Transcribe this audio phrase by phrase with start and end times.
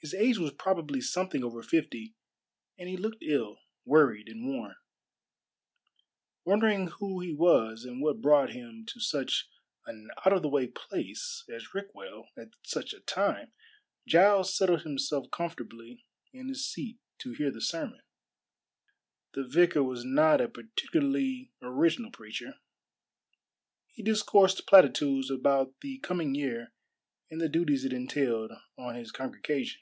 [0.00, 2.14] His age was probably something over fifty,
[2.78, 4.76] and he looked ill, worried, and worn.
[6.44, 9.50] Wondering who he was and what brought him to such
[9.86, 13.50] an out of the way place as Rickwell at such a time,
[14.06, 18.02] Giles settled himself comfortably in his seat to hear the sermon.
[19.34, 22.60] The vicar was not a particularly original preacher.
[23.88, 26.72] He discoursed platitudes about the coming year
[27.32, 29.80] and the duties it entailed on his congregation.